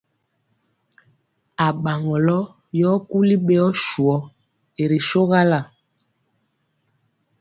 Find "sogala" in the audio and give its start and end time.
5.09-5.59